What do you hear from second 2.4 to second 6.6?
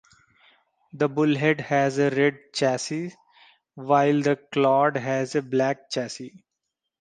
chassis, while the Clod has a black chassis.